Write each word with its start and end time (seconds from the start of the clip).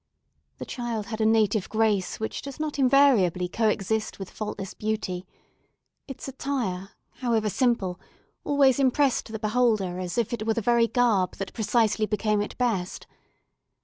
The 0.57 0.65
child 0.65 1.05
had 1.05 1.21
a 1.21 1.27
native 1.27 1.69
grace 1.69 2.19
which 2.19 2.41
does 2.41 2.59
not 2.59 2.79
invariably 2.79 3.47
co 3.47 3.67
exist 3.67 4.17
with 4.17 4.31
faultless 4.31 4.73
beauty; 4.73 5.27
its 6.07 6.27
attire, 6.27 6.93
however 7.17 7.51
simple, 7.51 7.99
always 8.43 8.79
impressed 8.79 9.31
the 9.31 9.37
beholder 9.37 9.99
as 9.99 10.17
if 10.17 10.33
it 10.33 10.47
were 10.47 10.55
the 10.55 10.59
very 10.59 10.87
garb 10.87 11.35
that 11.35 11.53
precisely 11.53 12.07
became 12.07 12.41
it 12.41 12.57
best. 12.57 13.05